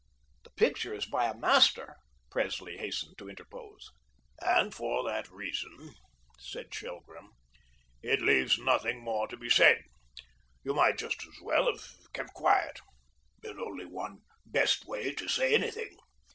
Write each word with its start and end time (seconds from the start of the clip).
"The 0.43 0.49
picture 0.49 0.95
is 0.95 1.05
by 1.05 1.27
a 1.27 1.37
master," 1.37 1.95
Presley 2.31 2.77
hastened 2.79 3.19
to 3.19 3.29
interpose. 3.29 3.91
"And 4.41 4.73
for 4.73 5.03
that 5.03 5.29
reason," 5.29 5.93
said 6.39 6.71
Shelgrim, 6.73 7.33
"it 8.01 8.19
leaves 8.19 8.57
nothing 8.57 8.99
more 9.03 9.27
to 9.27 9.37
be 9.37 9.47
said. 9.51 9.83
You 10.63 10.73
might 10.73 10.97
just 10.97 11.21
as 11.27 11.39
well 11.43 11.67
have 11.71 11.85
kept 12.13 12.33
quiet. 12.33 12.79
There's 13.43 13.59
only 13.59 13.85
one 13.85 14.23
best 14.43 14.87
way 14.87 15.13
to 15.13 15.27
say 15.27 15.53
anything. 15.53 15.95